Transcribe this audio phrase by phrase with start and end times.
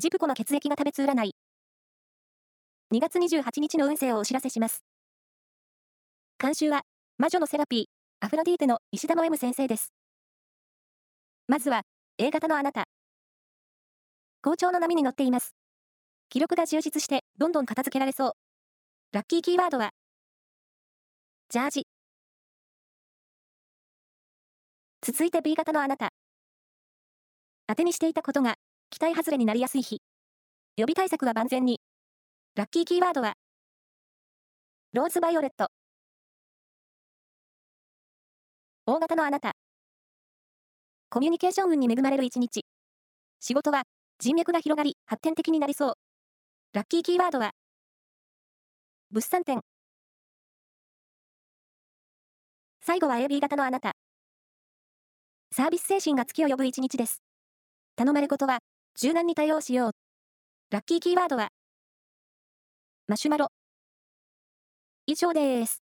[0.00, 1.34] ジプコの血液が食べつ占い。
[2.94, 4.84] 2月28日の運勢をお知らせします。
[6.40, 6.82] 監修は、
[7.18, 7.84] 魔女のセラピー、
[8.24, 9.92] アフロディーテの石田の M 先生です。
[11.48, 11.82] まずは、
[12.16, 12.84] A 型のあなた。
[14.40, 15.56] 好調の波に乗っています。
[16.28, 18.32] 記録が充実して、どんどん片付けられそう。
[19.10, 19.90] ラッキーキーワードは、
[21.48, 21.86] ジャージ。
[25.02, 26.10] 続いて B 型のあなた。
[27.66, 28.54] 当てにしていたことが、
[28.90, 30.00] 期待外れになりやすい日。
[30.76, 31.80] 予備対策は万全に。
[32.54, 33.34] ラッキーキーワードは、
[34.92, 35.68] ローズバイオレット。
[38.86, 39.52] 大型のあなた。
[41.10, 42.64] コミュニケーション運に恵まれる一日。
[43.40, 43.82] 仕事は
[44.18, 45.94] 人脈が広がり発展的になりそう。
[46.72, 47.52] ラッキーキーワードは、
[49.10, 49.60] 物産展。
[52.80, 53.92] 最後は AB 型のあなた。
[55.52, 57.22] サービス精神が月を呼ぶ一日です。
[57.96, 58.60] 頼まれ事は
[59.00, 59.92] 柔軟に対応しよう。
[60.70, 61.50] ラッキーキーワードは、
[63.06, 63.52] マシュマロ。
[65.06, 65.87] 以上です。